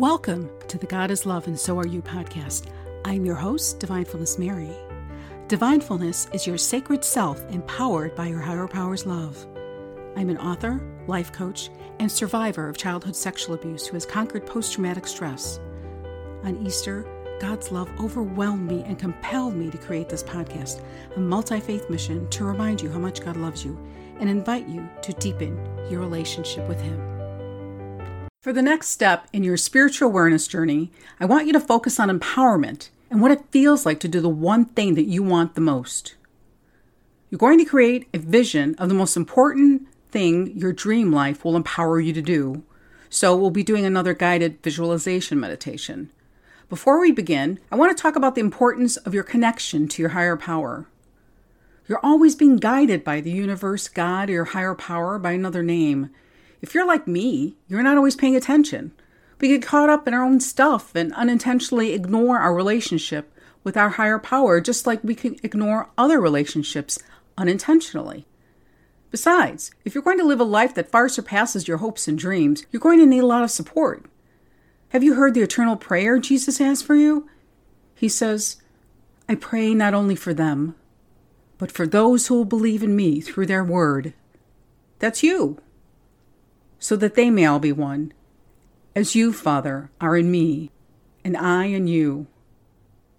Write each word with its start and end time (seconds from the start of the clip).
Welcome 0.00 0.48
to 0.68 0.78
the 0.78 0.86
God 0.86 1.10
is 1.10 1.26
Love 1.26 1.46
and 1.46 1.60
So 1.60 1.78
Are 1.78 1.86
You 1.86 2.00
podcast. 2.00 2.68
I'm 3.04 3.26
your 3.26 3.34
host, 3.34 3.80
Divinefulness 3.80 4.38
Mary. 4.38 4.74
Divinefulness 5.46 6.34
is 6.34 6.46
your 6.46 6.56
sacred 6.56 7.04
self 7.04 7.38
empowered 7.50 8.16
by 8.16 8.28
your 8.28 8.40
higher 8.40 8.66
power's 8.66 9.04
love. 9.04 9.46
I'm 10.16 10.30
an 10.30 10.38
author, 10.38 10.80
life 11.06 11.32
coach, 11.32 11.68
and 11.98 12.10
survivor 12.10 12.66
of 12.66 12.78
childhood 12.78 13.14
sexual 13.14 13.54
abuse 13.54 13.86
who 13.86 13.92
has 13.92 14.06
conquered 14.06 14.46
post 14.46 14.72
traumatic 14.72 15.06
stress. 15.06 15.60
On 16.44 16.56
Easter, 16.66 17.04
God's 17.38 17.70
love 17.70 17.90
overwhelmed 18.00 18.70
me 18.70 18.82
and 18.84 18.98
compelled 18.98 19.54
me 19.54 19.68
to 19.68 19.76
create 19.76 20.08
this 20.08 20.22
podcast, 20.22 20.82
a 21.14 21.20
multi 21.20 21.60
faith 21.60 21.90
mission 21.90 22.26
to 22.30 22.46
remind 22.46 22.80
you 22.80 22.88
how 22.90 22.98
much 22.98 23.22
God 23.22 23.36
loves 23.36 23.66
you 23.66 23.78
and 24.18 24.30
invite 24.30 24.66
you 24.66 24.88
to 25.02 25.12
deepen 25.12 25.58
your 25.90 26.00
relationship 26.00 26.66
with 26.70 26.80
Him. 26.80 27.19
For 28.40 28.54
the 28.54 28.62
next 28.62 28.88
step 28.88 29.26
in 29.34 29.44
your 29.44 29.58
spiritual 29.58 30.08
awareness 30.08 30.48
journey, 30.48 30.90
I 31.20 31.26
want 31.26 31.46
you 31.46 31.52
to 31.52 31.60
focus 31.60 32.00
on 32.00 32.08
empowerment 32.08 32.88
and 33.10 33.20
what 33.20 33.32
it 33.32 33.50
feels 33.50 33.84
like 33.84 34.00
to 34.00 34.08
do 34.08 34.18
the 34.18 34.30
one 34.30 34.64
thing 34.64 34.94
that 34.94 35.04
you 35.04 35.22
want 35.22 35.54
the 35.54 35.60
most. 35.60 36.14
You're 37.28 37.38
going 37.38 37.58
to 37.58 37.66
create 37.66 38.08
a 38.14 38.18
vision 38.18 38.74
of 38.76 38.88
the 38.88 38.94
most 38.94 39.14
important 39.14 39.86
thing 40.10 40.56
your 40.56 40.72
dream 40.72 41.12
life 41.12 41.44
will 41.44 41.54
empower 41.54 42.00
you 42.00 42.14
to 42.14 42.22
do. 42.22 42.62
So, 43.10 43.36
we'll 43.36 43.50
be 43.50 43.62
doing 43.62 43.84
another 43.84 44.14
guided 44.14 44.62
visualization 44.62 45.38
meditation. 45.38 46.10
Before 46.70 46.98
we 46.98 47.12
begin, 47.12 47.58
I 47.70 47.76
want 47.76 47.94
to 47.94 48.02
talk 48.02 48.16
about 48.16 48.36
the 48.36 48.40
importance 48.40 48.96
of 48.96 49.12
your 49.12 49.22
connection 49.22 49.86
to 49.88 50.00
your 50.00 50.12
higher 50.12 50.38
power. 50.38 50.86
You're 51.86 52.00
always 52.02 52.36
being 52.36 52.56
guided 52.56 53.04
by 53.04 53.20
the 53.20 53.32
universe, 53.32 53.86
God, 53.86 54.30
or 54.30 54.32
your 54.32 54.44
higher 54.46 54.74
power 54.74 55.18
by 55.18 55.32
another 55.32 55.62
name. 55.62 56.08
If 56.62 56.74
you're 56.74 56.86
like 56.86 57.06
me, 57.06 57.56
you're 57.68 57.82
not 57.82 57.96
always 57.96 58.16
paying 58.16 58.36
attention. 58.36 58.92
We 59.40 59.48
get 59.48 59.62
caught 59.62 59.88
up 59.88 60.06
in 60.06 60.12
our 60.12 60.22
own 60.22 60.40
stuff 60.40 60.94
and 60.94 61.14
unintentionally 61.14 61.92
ignore 61.92 62.38
our 62.38 62.54
relationship 62.54 63.32
with 63.64 63.76
our 63.76 63.90
higher 63.90 64.18
power, 64.18 64.60
just 64.60 64.86
like 64.86 65.02
we 65.02 65.14
can 65.14 65.36
ignore 65.42 65.90
other 65.96 66.20
relationships 66.20 66.98
unintentionally. 67.38 68.26
Besides, 69.10 69.70
if 69.84 69.94
you're 69.94 70.04
going 70.04 70.18
to 70.18 70.26
live 70.26 70.40
a 70.40 70.44
life 70.44 70.74
that 70.74 70.90
far 70.90 71.08
surpasses 71.08 71.66
your 71.66 71.78
hopes 71.78 72.06
and 72.06 72.18
dreams, 72.18 72.64
you're 72.70 72.80
going 72.80 72.98
to 73.00 73.06
need 73.06 73.22
a 73.22 73.26
lot 73.26 73.42
of 73.42 73.50
support. 73.50 74.04
Have 74.90 75.02
you 75.02 75.14
heard 75.14 75.34
the 75.34 75.42
eternal 75.42 75.76
prayer 75.76 76.18
Jesus 76.18 76.58
has 76.58 76.82
for 76.82 76.94
you? 76.94 77.28
He 77.94 78.08
says, 78.08 78.56
I 79.28 79.34
pray 79.34 79.74
not 79.74 79.94
only 79.94 80.14
for 80.14 80.34
them, 80.34 80.74
but 81.58 81.72
for 81.72 81.86
those 81.86 82.26
who 82.26 82.34
will 82.34 82.44
believe 82.44 82.82
in 82.82 82.94
me 82.94 83.20
through 83.20 83.46
their 83.46 83.64
word. 83.64 84.12
That's 84.98 85.22
you 85.22 85.58
so 86.80 86.96
that 86.96 87.14
they 87.14 87.30
may 87.30 87.44
all 87.44 87.60
be 87.60 87.70
one, 87.70 88.12
as 88.96 89.14
you, 89.14 89.32
Father, 89.32 89.90
are 90.00 90.16
in 90.16 90.30
me, 90.30 90.70
and 91.22 91.36
I 91.36 91.66
in 91.66 91.86
you, 91.86 92.26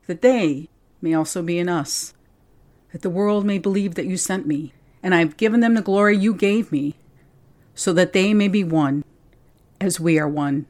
that 0.08 0.22
they 0.22 0.68
may 1.02 1.14
also 1.14 1.42
be 1.42 1.60
in 1.60 1.70
us, 1.70 2.14
that 2.92 3.04
the 3.04 3.10
world 3.10 3.46
may 3.46 3.60
believe 3.60 3.96
that 3.96 4.08
you 4.08 4.18
sent 4.18 4.46
me, 4.46 4.74
and 5.02 5.16
I 5.16 5.20
have 5.20 5.38
given 5.38 5.62
them 5.62 5.76
the 5.76 5.82
glory 5.82 6.18
you 6.18 6.34
gave 6.34 6.72
me, 6.72 6.96
so 7.76 7.94
that 7.94 8.14
they 8.14 8.34
may 8.34 8.48
be 8.48 8.64
one, 8.64 9.06
as 9.80 10.00
we 10.00 10.20
are 10.20 10.28
one. 10.28 10.66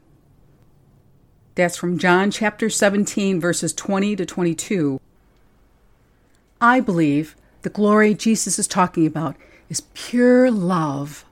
That's 1.54 1.76
from 1.76 1.98
John 1.98 2.30
chapter 2.30 2.70
17, 2.70 3.40
verses 3.40 3.72
20 3.72 4.16
to 4.16 4.26
22. 4.26 5.00
I 6.60 6.80
believe 6.80 7.36
the 7.62 7.70
glory 7.70 8.14
Jesus 8.14 8.58
is 8.58 8.68
talking 8.68 9.06
about 9.06 9.36
is 9.68 9.82
pure 9.94 10.50
love 10.50 11.24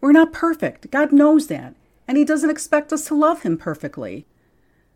we're 0.00 0.12
not 0.12 0.32
perfect. 0.32 0.90
God 0.90 1.12
knows 1.12 1.46
that. 1.48 1.74
And 2.08 2.16
He 2.16 2.24
doesn't 2.24 2.50
expect 2.50 2.92
us 2.92 3.04
to 3.06 3.14
love 3.14 3.42
Him 3.42 3.56
perfectly. 3.56 4.26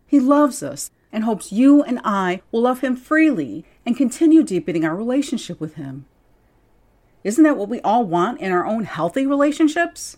He 0.05 0.19
loves 0.19 0.61
us 0.61 0.91
and 1.11 1.23
hopes 1.23 1.51
you 1.51 1.81
and 1.83 1.99
I 2.03 2.41
will 2.51 2.61
love 2.61 2.81
Him 2.81 2.95
freely 2.95 3.65
and 3.85 3.95
continue 3.95 4.43
deepening 4.43 4.83
our 4.83 4.95
relationship 4.95 5.59
with 5.59 5.75
Him. 5.75 6.05
Isn't 7.23 7.43
that 7.43 7.57
what 7.57 7.69
we 7.69 7.81
all 7.81 8.05
want 8.05 8.41
in 8.41 8.51
our 8.51 8.65
own 8.65 8.83
healthy 8.83 9.25
relationships? 9.25 10.17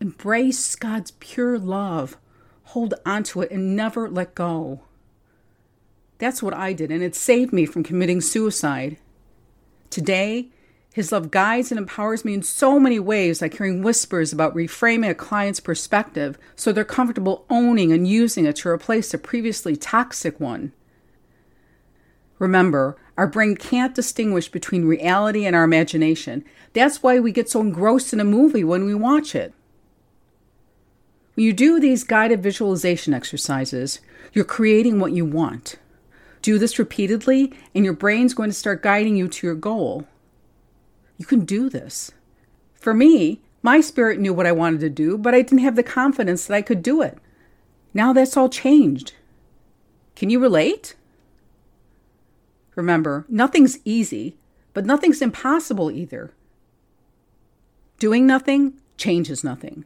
Embrace 0.00 0.74
God's 0.74 1.12
pure 1.12 1.58
love. 1.58 2.16
Hold 2.64 2.94
onto 3.04 3.40
it 3.40 3.50
and 3.50 3.76
never 3.76 4.08
let 4.08 4.34
go. 4.34 4.82
That's 6.18 6.42
what 6.42 6.54
I 6.54 6.72
did, 6.72 6.90
and 6.90 7.02
it 7.02 7.14
saved 7.14 7.52
me 7.52 7.66
from 7.66 7.82
committing 7.82 8.20
suicide. 8.20 8.96
Today, 9.90 10.48
his 10.96 11.12
love 11.12 11.30
guides 11.30 11.70
and 11.70 11.76
empowers 11.76 12.24
me 12.24 12.32
in 12.32 12.42
so 12.42 12.80
many 12.80 12.98
ways, 12.98 13.42
like 13.42 13.58
hearing 13.58 13.82
whispers 13.82 14.32
about 14.32 14.54
reframing 14.54 15.10
a 15.10 15.14
client's 15.14 15.60
perspective 15.60 16.38
so 16.54 16.72
they're 16.72 16.86
comfortable 16.86 17.44
owning 17.50 17.92
and 17.92 18.08
using 18.08 18.46
it 18.46 18.56
to 18.56 18.70
replace 18.70 19.12
a 19.12 19.18
previously 19.18 19.76
toxic 19.76 20.40
one. 20.40 20.72
Remember, 22.38 22.96
our 23.18 23.26
brain 23.26 23.56
can't 23.56 23.94
distinguish 23.94 24.48
between 24.48 24.86
reality 24.86 25.44
and 25.44 25.54
our 25.54 25.64
imagination. 25.64 26.42
That's 26.72 27.02
why 27.02 27.18
we 27.18 27.30
get 27.30 27.50
so 27.50 27.60
engrossed 27.60 28.14
in 28.14 28.20
a 28.20 28.24
movie 28.24 28.64
when 28.64 28.86
we 28.86 28.94
watch 28.94 29.34
it. 29.34 29.52
When 31.34 31.44
you 31.44 31.52
do 31.52 31.78
these 31.78 32.04
guided 32.04 32.42
visualization 32.42 33.12
exercises, 33.12 34.00
you're 34.32 34.46
creating 34.46 34.98
what 34.98 35.12
you 35.12 35.26
want. 35.26 35.76
Do 36.40 36.58
this 36.58 36.78
repeatedly, 36.78 37.52
and 37.74 37.84
your 37.84 37.92
brain's 37.92 38.32
going 38.32 38.48
to 38.48 38.54
start 38.54 38.82
guiding 38.82 39.14
you 39.14 39.28
to 39.28 39.46
your 39.46 39.56
goal. 39.56 40.06
You 41.18 41.26
can 41.26 41.44
do 41.44 41.68
this. 41.68 42.12
For 42.74 42.94
me, 42.94 43.40
my 43.62 43.80
spirit 43.80 44.20
knew 44.20 44.32
what 44.32 44.46
I 44.46 44.52
wanted 44.52 44.80
to 44.80 44.90
do, 44.90 45.18
but 45.18 45.34
I 45.34 45.42
didn't 45.42 45.58
have 45.58 45.76
the 45.76 45.82
confidence 45.82 46.46
that 46.46 46.54
I 46.54 46.62
could 46.62 46.82
do 46.82 47.02
it. 47.02 47.18
Now 47.92 48.12
that's 48.12 48.36
all 48.36 48.48
changed. 48.48 49.14
Can 50.14 50.30
you 50.30 50.38
relate? 50.38 50.94
Remember, 52.74 53.24
nothing's 53.28 53.78
easy, 53.84 54.36
but 54.74 54.86
nothing's 54.86 55.22
impossible 55.22 55.90
either. 55.90 56.32
Doing 57.98 58.26
nothing 58.26 58.74
changes 58.98 59.42
nothing. 59.42 59.84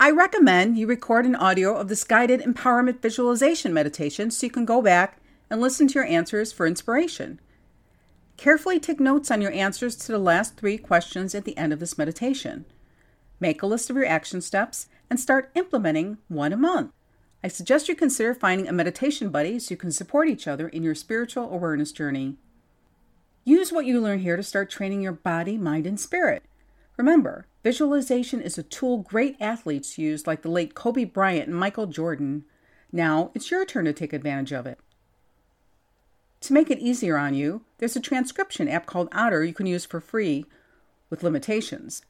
I 0.00 0.12
recommend 0.12 0.78
you 0.78 0.86
record 0.86 1.26
an 1.26 1.34
audio 1.34 1.76
of 1.76 1.88
this 1.88 2.04
guided 2.04 2.40
empowerment 2.40 3.02
visualization 3.02 3.74
meditation 3.74 4.30
so 4.30 4.46
you 4.46 4.50
can 4.50 4.64
go 4.64 4.80
back 4.80 5.18
and 5.50 5.60
listen 5.60 5.88
to 5.88 5.94
your 5.94 6.04
answers 6.04 6.52
for 6.52 6.68
inspiration. 6.68 7.40
Carefully 8.38 8.78
take 8.78 9.00
notes 9.00 9.32
on 9.32 9.42
your 9.42 9.50
answers 9.50 9.96
to 9.96 10.12
the 10.12 10.18
last 10.18 10.56
three 10.56 10.78
questions 10.78 11.34
at 11.34 11.44
the 11.44 11.58
end 11.58 11.72
of 11.72 11.80
this 11.80 11.98
meditation. 11.98 12.66
Make 13.40 13.62
a 13.62 13.66
list 13.66 13.90
of 13.90 13.96
your 13.96 14.06
action 14.06 14.40
steps 14.40 14.86
and 15.10 15.18
start 15.18 15.50
implementing 15.56 16.18
one 16.28 16.52
a 16.52 16.56
month. 16.56 16.92
I 17.42 17.48
suggest 17.48 17.88
you 17.88 17.96
consider 17.96 18.34
finding 18.34 18.68
a 18.68 18.72
meditation 18.72 19.30
buddy 19.30 19.58
so 19.58 19.72
you 19.72 19.76
can 19.76 19.90
support 19.90 20.28
each 20.28 20.46
other 20.46 20.68
in 20.68 20.84
your 20.84 20.94
spiritual 20.94 21.52
awareness 21.52 21.90
journey. 21.90 22.36
Use 23.44 23.72
what 23.72 23.86
you 23.86 24.00
learn 24.00 24.20
here 24.20 24.36
to 24.36 24.42
start 24.44 24.70
training 24.70 25.02
your 25.02 25.12
body, 25.12 25.58
mind, 25.58 25.84
and 25.84 25.98
spirit. 25.98 26.44
Remember, 26.96 27.48
visualization 27.64 28.40
is 28.40 28.56
a 28.56 28.62
tool 28.62 28.98
great 28.98 29.36
athletes 29.40 29.98
use, 29.98 30.28
like 30.28 30.42
the 30.42 30.50
late 30.50 30.76
Kobe 30.76 31.02
Bryant 31.04 31.48
and 31.48 31.56
Michael 31.56 31.86
Jordan. 31.88 32.44
Now 32.92 33.32
it's 33.34 33.50
your 33.50 33.64
turn 33.64 33.86
to 33.86 33.92
take 33.92 34.12
advantage 34.12 34.52
of 34.52 34.64
it. 34.64 34.78
To 36.42 36.52
make 36.52 36.70
it 36.70 36.78
easier 36.78 37.16
on 37.16 37.34
you, 37.34 37.62
there's 37.78 37.96
a 37.96 38.00
transcription 38.00 38.68
app 38.68 38.86
called 38.86 39.08
Otter 39.12 39.44
you 39.44 39.54
can 39.54 39.66
use 39.66 39.84
for 39.84 40.00
free 40.00 40.46
with 41.10 41.22
limitations. 41.22 42.02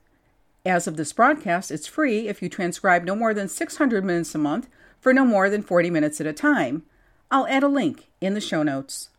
As 0.67 0.87
of 0.87 0.97
this 0.97 1.13
broadcast, 1.13 1.71
it's 1.71 1.87
free 1.87 2.29
if 2.29 2.43
you 2.43 2.49
transcribe 2.49 3.05
no 3.05 3.15
more 3.15 3.33
than 3.33 3.49
600 3.49 4.05
minutes 4.05 4.35
a 4.35 4.39
month 4.39 4.69
for 5.01 5.13
no 5.15 5.25
more 5.25 5.49
than 5.49 5.63
40 5.63 5.91
minutes 5.91 6.21
at 6.21 6.27
a 6.27 6.33
time. 6.33 6.83
I'll 7.31 7.47
add 7.47 7.63
a 7.63 7.69
link 7.69 8.09
in 8.21 8.35
the 8.35 8.41
show 8.41 8.63
notes. 8.63 9.11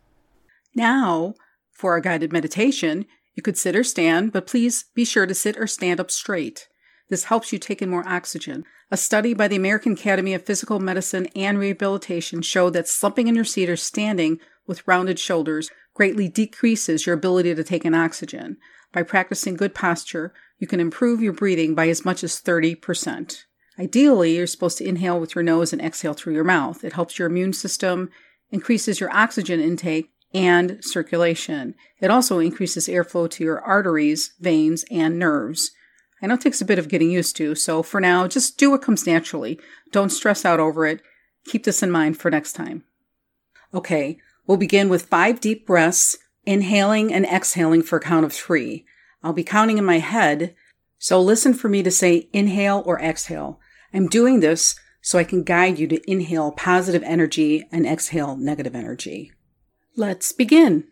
Now, 0.74 1.34
for 1.72 1.92
our 1.92 2.00
guided 2.00 2.32
meditation, 2.32 3.06
you 3.34 3.42
could 3.42 3.58
sit 3.58 3.74
or 3.74 3.84
stand, 3.84 4.32
but 4.32 4.46
please 4.46 4.84
be 4.94 5.04
sure 5.04 5.26
to 5.26 5.34
sit 5.34 5.56
or 5.56 5.66
stand 5.66 5.98
up 5.98 6.10
straight. 6.10 6.68
This 7.08 7.24
helps 7.24 7.52
you 7.52 7.58
take 7.58 7.82
in 7.82 7.90
more 7.90 8.06
oxygen. 8.06 8.64
A 8.90 8.96
study 8.96 9.34
by 9.34 9.48
the 9.48 9.56
American 9.56 9.92
Academy 9.92 10.34
of 10.34 10.44
Physical 10.44 10.78
Medicine 10.78 11.26
and 11.34 11.58
Rehabilitation 11.58 12.42
showed 12.42 12.74
that 12.74 12.86
slumping 12.86 13.28
in 13.28 13.34
your 13.34 13.44
seat 13.44 13.68
or 13.68 13.76
standing 13.76 14.38
with 14.70 14.86
rounded 14.86 15.18
shoulders 15.18 15.68
greatly 15.94 16.28
decreases 16.28 17.04
your 17.04 17.14
ability 17.14 17.52
to 17.54 17.64
take 17.64 17.84
in 17.84 17.92
oxygen. 17.92 18.56
By 18.92 19.02
practicing 19.02 19.56
good 19.56 19.74
posture, 19.74 20.32
you 20.58 20.68
can 20.68 20.78
improve 20.78 21.20
your 21.20 21.32
breathing 21.32 21.74
by 21.74 21.88
as 21.88 22.04
much 22.04 22.22
as 22.22 22.40
30%. 22.40 23.44
Ideally, 23.78 24.36
you're 24.36 24.46
supposed 24.46 24.78
to 24.78 24.86
inhale 24.86 25.18
with 25.18 25.34
your 25.34 25.42
nose 25.42 25.72
and 25.72 25.82
exhale 25.82 26.14
through 26.14 26.34
your 26.34 26.44
mouth. 26.44 26.84
It 26.84 26.92
helps 26.92 27.18
your 27.18 27.26
immune 27.26 27.52
system, 27.52 28.10
increases 28.52 29.00
your 29.00 29.12
oxygen 29.12 29.58
intake, 29.60 30.10
and 30.32 30.78
circulation. 30.82 31.74
It 31.98 32.12
also 32.12 32.38
increases 32.38 32.86
airflow 32.86 33.28
to 33.30 33.42
your 33.42 33.60
arteries, 33.60 34.34
veins, 34.38 34.84
and 34.88 35.18
nerves. 35.18 35.72
I 36.22 36.28
know 36.28 36.34
it 36.34 36.42
takes 36.42 36.60
a 36.60 36.66
bit 36.66 36.78
of 36.78 36.88
getting 36.88 37.10
used 37.10 37.34
to, 37.36 37.56
so 37.56 37.82
for 37.82 38.00
now, 38.00 38.28
just 38.28 38.56
do 38.56 38.70
what 38.70 38.82
comes 38.82 39.04
naturally. 39.04 39.58
Don't 39.90 40.10
stress 40.10 40.44
out 40.44 40.60
over 40.60 40.86
it. 40.86 41.00
Keep 41.46 41.64
this 41.64 41.82
in 41.82 41.90
mind 41.90 42.18
for 42.18 42.30
next 42.30 42.52
time. 42.52 42.84
Okay, 43.72 44.18
we'll 44.50 44.56
begin 44.56 44.88
with 44.88 45.06
five 45.06 45.38
deep 45.38 45.64
breaths, 45.64 46.18
inhaling 46.44 47.14
and 47.14 47.24
exhaling 47.24 47.84
for 47.84 47.98
a 47.98 48.00
count 48.00 48.24
of 48.24 48.32
three. 48.32 48.84
I'll 49.22 49.32
be 49.32 49.44
counting 49.44 49.78
in 49.78 49.84
my 49.84 50.00
head. 50.00 50.56
So 50.98 51.20
listen 51.20 51.54
for 51.54 51.68
me 51.68 51.84
to 51.84 51.90
say 51.92 52.28
inhale 52.32 52.82
or 52.84 52.98
exhale. 52.98 53.60
I'm 53.94 54.08
doing 54.08 54.40
this 54.40 54.74
so 55.00 55.20
I 55.20 55.24
can 55.24 55.44
guide 55.44 55.78
you 55.78 55.86
to 55.86 56.10
inhale 56.10 56.50
positive 56.50 57.04
energy 57.04 57.64
and 57.70 57.86
exhale 57.86 58.36
negative 58.36 58.74
energy. 58.74 59.30
Let's 59.94 60.32
begin. 60.32 60.88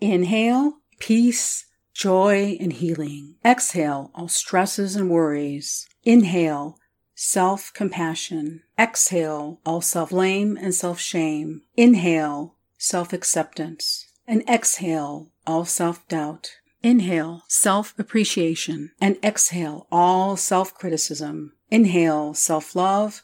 Inhale, 0.00 0.74
peace, 1.00 1.66
joy, 1.94 2.56
and 2.60 2.74
healing. 2.74 3.34
Exhale, 3.44 4.12
all 4.14 4.28
stresses 4.28 4.94
and 4.94 5.10
worries. 5.10 5.88
Inhale, 6.04 6.78
self 7.16 7.72
compassion. 7.74 8.62
Exhale, 8.78 9.58
all 9.66 9.80
self 9.80 10.10
blame 10.10 10.56
and 10.56 10.72
self 10.72 11.00
shame. 11.00 11.62
Inhale, 11.76 12.53
self 12.84 13.12
acceptance. 13.12 14.06
And 14.26 14.48
exhale, 14.48 15.30
all 15.46 15.64
self 15.64 16.06
doubt. 16.08 16.58
Inhale, 16.82 17.44
self 17.48 17.94
appreciation. 17.98 18.92
And 19.00 19.16
exhale, 19.24 19.86
all 19.90 20.36
self 20.36 20.74
criticism. 20.74 21.54
Inhale, 21.70 22.34
self 22.34 22.76
love. 22.76 23.22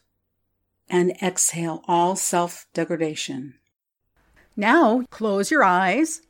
And 0.89 1.13
exhale, 1.23 1.85
all 1.87 2.17
self 2.17 2.67
degradation. 2.73 3.55
Now, 4.57 5.03
close 5.11 5.51
your 5.51 5.63
eyes. 5.63 6.23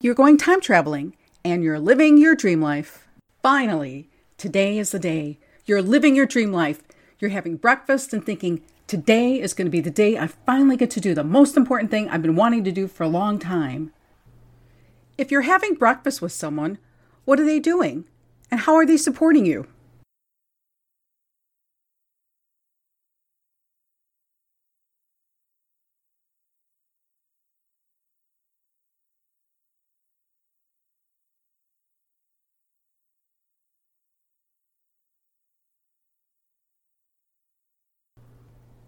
You're 0.00 0.14
going 0.14 0.36
time 0.36 0.60
traveling 0.60 1.16
and 1.44 1.64
you're 1.64 1.80
living 1.80 2.18
your 2.18 2.36
dream 2.36 2.60
life. 2.60 3.08
Finally, 3.42 4.10
today 4.36 4.78
is 4.78 4.90
the 4.90 4.98
day. 4.98 5.40
You're 5.64 5.82
living 5.82 6.14
your 6.14 6.26
dream 6.26 6.52
life. 6.52 6.82
You're 7.18 7.30
having 7.30 7.56
breakfast 7.56 8.12
and 8.12 8.24
thinking, 8.24 8.62
today 8.88 9.38
is 9.38 9.52
going 9.52 9.66
to 9.66 9.70
be 9.70 9.80
the 9.80 9.90
day 9.90 10.18
I 10.18 10.26
finally 10.26 10.76
get 10.76 10.90
to 10.92 11.00
do 11.00 11.14
the 11.14 11.22
most 11.22 11.56
important 11.56 11.90
thing 11.90 12.08
I've 12.08 12.22
been 12.22 12.34
wanting 12.34 12.64
to 12.64 12.72
do 12.72 12.88
for 12.88 13.04
a 13.04 13.08
long 13.08 13.38
time. 13.38 13.92
If 15.18 15.30
you're 15.30 15.42
having 15.42 15.74
breakfast 15.74 16.22
with 16.22 16.32
someone, 16.32 16.78
what 17.26 17.38
are 17.38 17.44
they 17.44 17.60
doing? 17.60 18.06
And 18.50 18.60
how 18.60 18.74
are 18.76 18.86
they 18.86 18.96
supporting 18.96 19.44
you? 19.44 19.66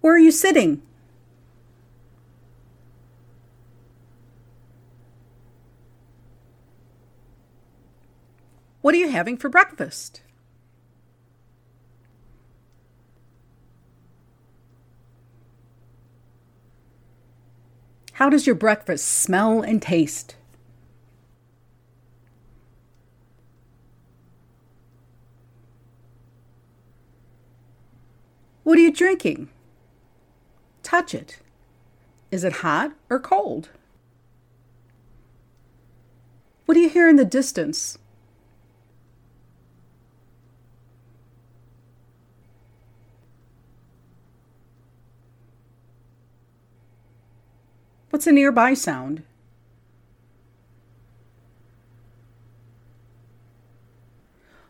Where 0.01 0.15
are 0.15 0.19
you 0.19 0.31
sitting? 0.31 0.83
What 8.81 8.95
are 8.95 8.99
you 8.99 9.11
having 9.11 9.37
for 9.37 9.49
breakfast? 9.49 10.23
How 18.15 18.29
does 18.29 18.47
your 18.47 18.55
breakfast 18.55 19.07
smell 19.07 19.63
and 19.63 19.81
taste? 19.81 20.37
What 28.63 28.79
are 28.79 28.83
you 28.83 28.93
drinking? 28.93 29.49
Touch 30.91 31.15
it. 31.15 31.39
Is 32.33 32.43
it 32.43 32.65
hot 32.65 32.93
or 33.09 33.21
cold? 33.21 33.69
What 36.67 36.75
do 36.75 36.81
you 36.81 36.89
hear 36.89 37.09
in 37.09 37.15
the 37.15 37.25
distance? 37.25 37.97
What's 48.11 48.27
a 48.27 48.33
nearby 48.33 48.75
sound? 48.75 49.23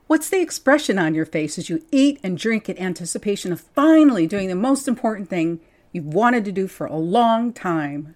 What's 0.06 0.28
the 0.28 0.42
expression 0.42 0.98
on 0.98 1.14
your 1.14 1.24
face 1.24 1.56
as 1.56 1.70
you 1.70 1.82
eat 1.90 2.20
and 2.22 2.36
drink 2.36 2.68
in 2.68 2.78
anticipation 2.78 3.52
of 3.52 3.60
finally 3.60 4.26
doing 4.26 4.48
the 4.48 4.54
most 4.54 4.86
important 4.86 5.30
thing 5.30 5.60
you've 5.92 6.06
wanted 6.06 6.44
to 6.44 6.52
do 6.52 6.66
for 6.66 6.86
a 6.86 6.96
long 6.96 7.52
time. 7.52 8.14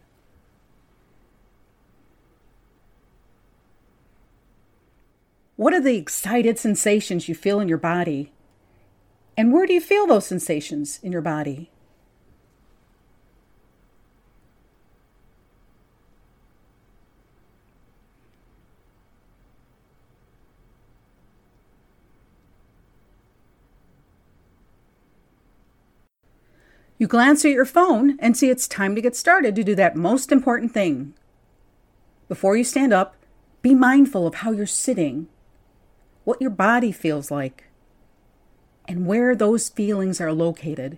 What 5.57 5.73
are 5.73 5.81
the 5.81 5.97
excited 5.97 6.59
sensations 6.59 7.29
you 7.29 7.35
feel 7.35 7.61
in 7.61 7.69
your 7.69 7.79
body? 7.79 8.33
And 9.37 9.53
where 9.53 9.67
do 9.67 9.73
you 9.73 9.81
feel 9.81 10.07
those 10.07 10.27
sensations 10.27 10.99
in 11.03 11.13
your 11.13 11.21
body? 11.21 11.71
You 27.05 27.09
glance 27.09 27.45
at 27.45 27.51
your 27.51 27.67
phone 27.67 28.17
and 28.19 28.35
see 28.35 28.49
it's 28.49 28.67
time 28.67 28.95
to 28.95 29.03
get 29.03 29.15
started 29.15 29.55
to 29.57 29.63
do 29.63 29.75
that 29.75 29.95
most 29.95 30.33
important 30.33 30.73
thing. 30.73 31.13
Before 32.29 32.57
you 32.57 32.65
stand 32.65 32.95
up, 32.95 33.15
be 33.61 33.75
mindful 33.75 34.27
of 34.27 34.37
how 34.37 34.53
you're 34.53 34.65
sitting, 34.65 35.29
what 36.25 36.41
your 36.41 36.49
body 36.49 36.93
feels 36.93 37.31
like, 37.31 37.65
and 38.89 39.07
where 39.07 39.37
those 39.37 39.69
feelings 39.69 40.19
are 40.19 40.33
located. 40.33 40.97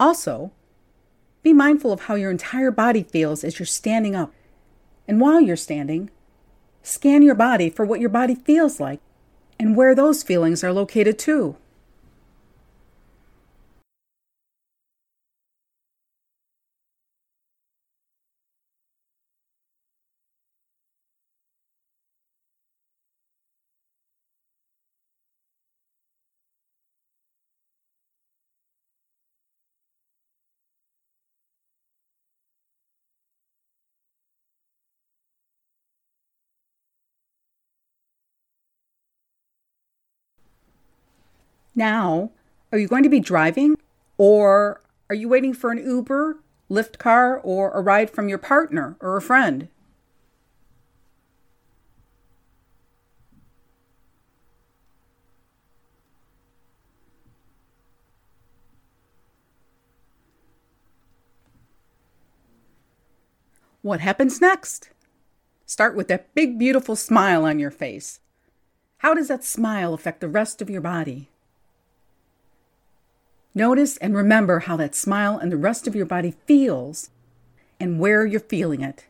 Also, 0.00 0.52
be 1.42 1.52
mindful 1.52 1.92
of 1.92 2.02
how 2.02 2.14
your 2.14 2.30
entire 2.30 2.70
body 2.70 3.02
feels 3.02 3.42
as 3.42 3.58
you're 3.58 3.66
standing 3.66 4.14
up. 4.14 4.32
And 5.06 5.20
while 5.20 5.40
you're 5.40 5.56
standing, 5.56 6.10
scan 6.82 7.22
your 7.22 7.34
body 7.34 7.70
for 7.70 7.84
what 7.84 8.00
your 8.00 8.10
body 8.10 8.34
feels 8.34 8.78
like 8.80 9.00
and 9.58 9.76
where 9.76 9.94
those 9.94 10.22
feelings 10.22 10.62
are 10.62 10.72
located 10.72 11.18
too. 11.18 11.56
Now, 41.78 42.32
are 42.72 42.78
you 42.78 42.88
going 42.88 43.04
to 43.04 43.08
be 43.08 43.20
driving? 43.20 43.76
Or 44.16 44.82
are 45.08 45.14
you 45.14 45.28
waiting 45.28 45.54
for 45.54 45.70
an 45.70 45.78
Uber, 45.78 46.38
Lyft 46.68 46.98
car, 46.98 47.38
or 47.38 47.70
a 47.70 47.80
ride 47.80 48.10
from 48.10 48.28
your 48.28 48.38
partner 48.38 48.96
or 49.00 49.16
a 49.16 49.22
friend? 49.22 49.68
What 63.82 64.00
happens 64.00 64.40
next? 64.40 64.90
Start 65.64 65.94
with 65.94 66.08
that 66.08 66.34
big, 66.34 66.58
beautiful 66.58 66.96
smile 66.96 67.44
on 67.44 67.60
your 67.60 67.70
face. 67.70 68.18
How 68.98 69.14
does 69.14 69.28
that 69.28 69.44
smile 69.44 69.94
affect 69.94 70.20
the 70.20 70.28
rest 70.28 70.60
of 70.60 70.68
your 70.68 70.80
body? 70.80 71.28
Notice 73.58 73.96
and 73.96 74.14
remember 74.14 74.60
how 74.60 74.76
that 74.76 74.94
smile 74.94 75.36
and 75.36 75.50
the 75.50 75.56
rest 75.56 75.88
of 75.88 75.96
your 75.96 76.06
body 76.06 76.36
feels 76.46 77.10
and 77.80 77.98
where 77.98 78.24
you're 78.24 78.38
feeling 78.38 78.82
it. 78.82 79.04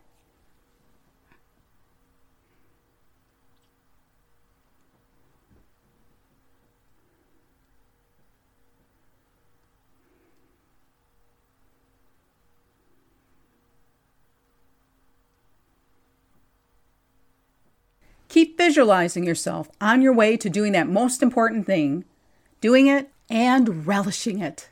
keep 18.28 18.56
visualizing 18.56 19.24
yourself 19.24 19.68
on 19.80 20.00
your 20.00 20.12
way 20.12 20.36
to 20.36 20.48
doing 20.48 20.72
that 20.72 20.86
most 20.88 21.22
important 21.22 21.66
thing, 21.66 22.04
doing 22.60 22.86
it 22.86 23.10
and 23.28 23.86
relishing 23.86 24.40
it. 24.40 24.68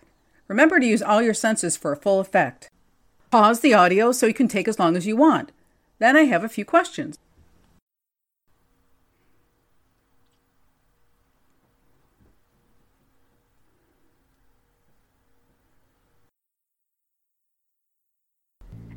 Remember 0.48 0.78
to 0.78 0.86
use 0.86 1.02
all 1.02 1.22
your 1.22 1.34
senses 1.34 1.76
for 1.76 1.92
a 1.92 1.96
full 1.96 2.20
effect. 2.20 2.70
Pause 3.30 3.60
the 3.60 3.74
audio 3.74 4.12
so 4.12 4.26
you 4.26 4.34
can 4.34 4.48
take 4.48 4.68
as 4.68 4.78
long 4.78 4.96
as 4.96 5.06
you 5.06 5.16
want. 5.16 5.52
Then 5.98 6.16
I 6.16 6.22
have 6.22 6.44
a 6.44 6.48
few 6.48 6.64
questions. 6.64 7.18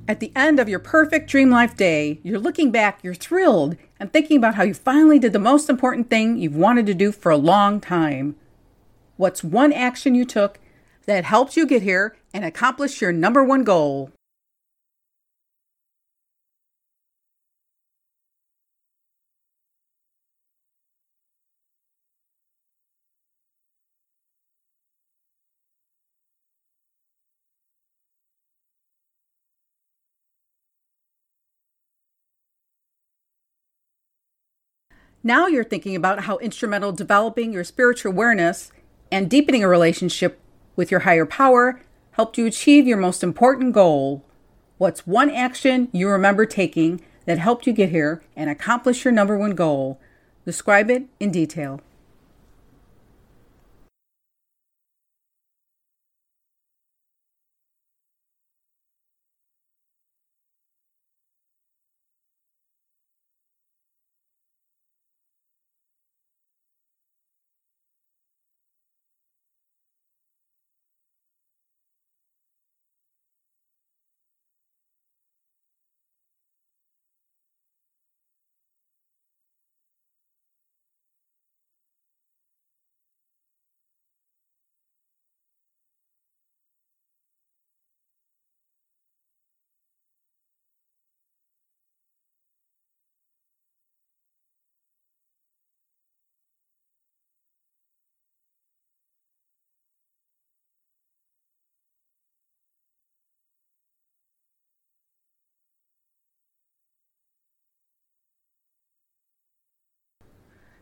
At 0.07 0.19
the 0.19 0.31
end 0.35 0.59
of 0.59 0.67
your 0.67 0.79
perfect 0.79 1.29
dream 1.29 1.51
life 1.51 1.77
day, 1.77 2.19
you're 2.23 2.39
looking 2.39 2.71
back, 2.71 3.03
you're 3.03 3.13
thrilled, 3.13 3.77
and 3.99 4.11
thinking 4.11 4.37
about 4.37 4.55
how 4.55 4.63
you 4.63 4.73
finally 4.73 5.19
did 5.19 5.33
the 5.33 5.39
most 5.39 5.69
important 5.69 6.09
thing 6.09 6.37
you've 6.37 6.55
wanted 6.55 6.87
to 6.87 6.95
do 6.95 7.11
for 7.11 7.31
a 7.31 7.37
long 7.37 7.79
time. 7.79 8.35
What's 9.19 9.43
one 9.43 9.73
action 9.73 10.15
you 10.15 10.23
took 10.23 10.61
that 11.05 11.25
helped 11.25 11.57
you 11.57 11.67
get 11.67 11.81
here 11.81 12.15
and 12.33 12.45
accomplish 12.45 13.01
your 13.01 13.11
number 13.11 13.43
one 13.43 13.65
goal? 13.65 14.11
Now 35.21 35.47
you're 35.47 35.65
thinking 35.65 35.97
about 35.97 36.21
how 36.21 36.37
instrumental 36.37 36.93
developing 36.93 37.51
your 37.51 37.65
spiritual 37.65 38.13
awareness 38.13 38.71
and 39.11 39.29
deepening 39.29 39.63
a 39.63 39.67
relationship 39.67 40.39
with 40.75 40.91
your 40.91 41.01
higher 41.01 41.25
power 41.25 41.81
helped 42.11 42.37
you 42.37 42.45
achieve 42.45 42.87
your 42.87 42.97
most 42.97 43.23
important 43.23 43.73
goal. 43.73 44.23
What's 44.77 45.07
one 45.07 45.29
action 45.29 45.89
you 45.91 46.09
remember 46.09 46.45
taking 46.45 47.01
that 47.25 47.37
helped 47.37 47.67
you 47.67 47.73
get 47.73 47.89
here 47.89 48.23
and 48.35 48.49
accomplish 48.49 49.03
your 49.03 49.11
number 49.11 49.37
one 49.37 49.55
goal? 49.55 49.99
Describe 50.45 50.89
it 50.89 51.03
in 51.19 51.31
detail. 51.31 51.81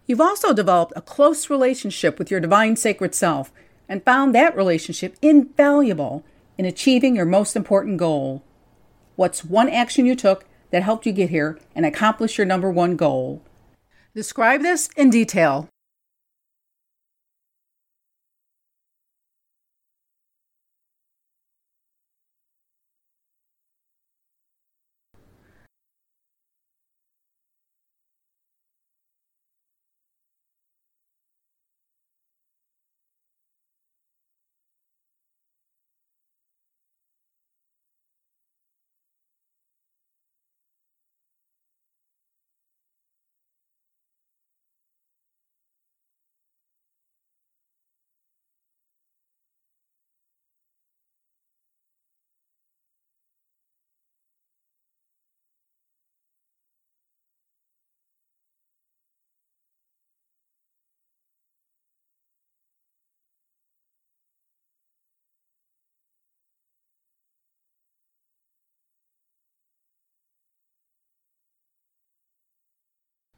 You've 0.07 0.21
also 0.21 0.53
developed 0.53 0.93
a 0.95 1.01
close 1.01 1.49
relationship 1.49 2.17
with 2.17 2.31
your 2.31 2.39
divine 2.39 2.77
sacred 2.77 3.13
self 3.13 3.51
and 3.89 4.03
found 4.03 4.33
that 4.33 4.55
relationship 4.55 5.17
invaluable 5.21 6.23
in 6.57 6.65
achieving 6.65 7.15
your 7.15 7.25
most 7.25 7.57
important 7.57 7.97
goal. 7.97 8.41
What's 9.17 9.43
one 9.43 9.69
action 9.69 10.05
you 10.05 10.15
took 10.15 10.45
that 10.71 10.83
helped 10.83 11.05
you 11.05 11.11
get 11.11 11.29
here 11.29 11.59
and 11.75 11.85
accomplish 11.85 12.37
your 12.37 12.47
number 12.47 12.71
one 12.71 12.95
goal? 12.95 13.41
Describe 14.15 14.61
this 14.61 14.89
in 14.95 15.09
detail. 15.09 15.67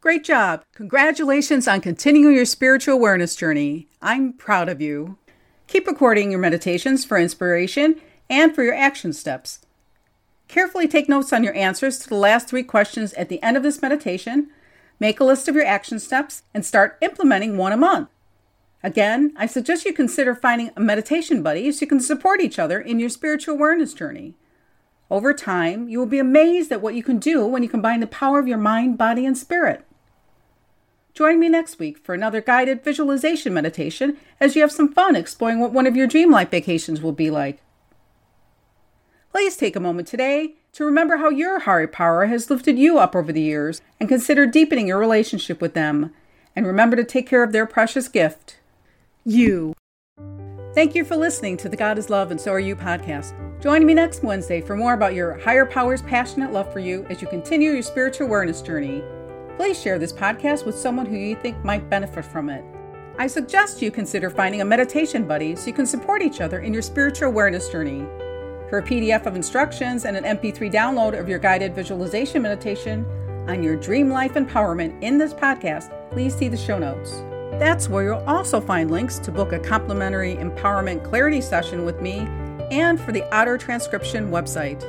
Great 0.02 0.24
job! 0.24 0.64
Congratulations 0.76 1.68
on 1.68 1.82
continuing 1.82 2.34
your 2.34 2.46
spiritual 2.46 2.94
awareness 2.94 3.36
journey. 3.36 3.90
I'm 4.02 4.32
proud 4.32 4.70
of 4.70 4.80
you. 4.80 5.18
Keep 5.68 5.88
recording 5.88 6.32
your 6.32 6.40
meditations 6.40 7.04
for 7.04 7.18
inspiration 7.18 8.00
and 8.30 8.56
for 8.56 8.64
your 8.64 8.74
action 8.74 9.12
steps. 9.12 9.60
Carefully 10.48 10.88
take 10.88 11.10
notes 11.10 11.34
on 11.34 11.44
your 11.44 11.54
answers 11.54 12.00
to 12.00 12.08
the 12.08 12.16
last 12.16 12.48
three 12.48 12.64
questions 12.64 13.12
at 13.16 13.28
the 13.28 13.44
end 13.44 13.58
of 13.58 13.64
this 13.64 13.82
meditation. 13.82 14.50
Make 15.02 15.20
a 15.20 15.26
list 15.26 15.50
of 15.50 15.56
your 15.56 15.66
action 15.66 16.00
steps 16.00 16.44
and 16.54 16.66
start 16.66 16.98
implementing 17.02 17.58
one 17.58 17.74
a 17.74 17.78
month. 17.78 18.08
Again, 18.82 19.34
I 19.36 19.48
suggest 19.48 19.84
you 19.84 19.92
consider 19.92 20.34
finding 20.34 20.72
a 20.78 20.80
meditation 20.80 21.44
buddy 21.44 21.70
so 21.74 21.82
you 21.82 21.88
can 21.88 22.00
support 22.00 22.40
each 22.40 22.58
other 22.58 22.80
in 22.80 23.02
your 23.02 23.10
spiritual 23.10 23.56
awareness 23.56 23.94
journey. 23.94 24.36
Over 25.12 25.34
time, 25.34 25.90
you 25.90 26.00
will 26.00 26.06
be 26.06 26.20
amazed 26.20 26.72
at 26.72 26.82
what 26.82 26.96
you 26.96 27.04
can 27.04 27.20
do 27.20 27.46
when 27.46 27.64
you 27.64 27.70
combine 27.70 28.00
the 28.00 28.08
power 28.08 28.40
of 28.40 28.48
your 28.48 28.58
mind, 28.58 28.98
body, 28.98 29.26
and 29.26 29.38
spirit. 29.38 29.86
Join 31.14 31.40
me 31.40 31.50
next 31.50 31.80
week 31.80 31.98
for 31.98 32.14
another 32.14 32.42
guided 32.42 32.84
visualization 32.84 33.54
meditation 33.54 34.18
as 34.40 34.56
you 34.56 34.62
have 34.62 34.72
some 34.72 34.94
fun 34.94 35.16
exploring 35.16 35.60
what 35.60 35.74
one 35.74 35.88
of 35.88 35.96
your 35.96 36.08
dream 36.08 36.32
life 36.32 36.52
vacations 36.52 37.02
will 37.02 37.12
be 37.12 37.30
like. 37.30 37.62
Please 39.32 39.58
take 39.58 39.76
a 39.76 39.80
moment 39.80 40.08
today 40.08 40.56
to 40.74 40.86
remember 40.86 41.18
how 41.18 41.30
your 41.30 41.60
higher 41.60 41.88
power 41.88 42.26
has 42.28 42.50
lifted 42.50 42.78
you 42.78 43.00
up 43.00 43.16
over 43.16 43.32
the 43.32 43.42
years 43.42 43.82
and 44.00 44.10
consider 44.10 44.46
deepening 44.46 44.88
your 44.88 45.00
relationship 45.00 45.62
with 45.62 45.74
them. 45.74 46.14
And 46.56 46.66
remember 46.66 46.96
to 46.96 47.04
take 47.04 47.28
care 47.28 47.44
of 47.44 47.52
their 47.52 47.66
precious 47.66 48.08
gift, 48.08 48.60
you. 49.24 49.74
Thank 50.74 50.96
you 50.96 51.04
for 51.04 51.16
listening 51.16 51.58
to 51.58 51.70
the 51.70 51.78
God 51.78 51.98
is 51.98 52.10
Love 52.10 52.32
and 52.32 52.40
So 52.40 52.52
Are 52.52 52.60
You 52.60 52.76
podcast. 52.76 53.34
Join 53.62 53.86
me 53.86 53.94
next 53.94 54.24
Wednesday 54.24 54.62
for 54.62 54.76
more 54.76 54.94
about 54.94 55.14
your 55.14 55.38
higher 55.38 55.66
power's 55.66 56.02
passionate 56.02 56.54
love 56.54 56.72
for 56.72 56.80
you 56.80 57.06
as 57.10 57.22
you 57.22 57.28
continue 57.28 57.72
your 57.72 57.82
spiritual 57.82 58.28
awareness 58.28 58.62
journey. 58.62 59.04
Please 59.60 59.78
share 59.78 60.00
this 60.00 60.14
podcast 60.14 60.66
with 60.66 60.80
someone 60.80 61.06
who 61.06 61.18
you 61.18 61.36
think 61.36 61.62
might 61.66 61.90
benefit 61.90 62.24
from 62.24 62.50
it. 62.50 62.64
I 63.18 63.28
suggest 63.28 63.82
you 63.82 63.92
consider 63.92 64.30
finding 64.30 64.62
a 64.62 64.66
meditation 64.66 65.28
buddy 65.28 65.54
so 65.58 65.68
you 65.68 65.74
can 65.74 65.86
support 65.86 66.22
each 66.22 66.40
other 66.40 66.60
in 66.60 66.72
your 66.72 66.82
spiritual 66.82 67.28
awareness 67.28 67.68
journey. 67.68 68.08
For 68.70 68.78
a 68.78 68.82
PDF 68.82 69.26
of 69.26 69.36
instructions 69.36 70.06
and 70.06 70.16
an 70.16 70.24
MP3 70.24 70.72
download 70.72 71.20
of 71.20 71.28
your 71.28 71.40
guided 71.40 71.76
visualization 71.76 72.42
meditation 72.42 73.06
on 73.50 73.62
your 73.62 73.76
dream 73.76 74.10
life 74.10 74.36
empowerment 74.36 74.98
in 75.04 75.18
this 75.18 75.34
podcast, 75.34 75.92
please 76.10 76.34
see 76.34 76.48
the 76.48 76.56
show 76.56 76.80
notes. 76.80 77.12
That's 77.60 77.90
where 77.90 78.06
you'll 78.06 78.30
also 78.30 78.62
find 78.62 78.90
links 78.90 79.20
to 79.20 79.30
book 79.30 79.52
a 79.52 79.60
complimentary 79.60 80.38
empowerment 80.38 81.04
clarity 81.04 81.42
session 81.42 81.84
with 81.84 82.00
me 82.00 82.20
and 82.72 82.98
for 82.98 83.12
the 83.12 83.30
Otter 83.36 83.58
transcription 83.58 84.32
website. 84.32 84.82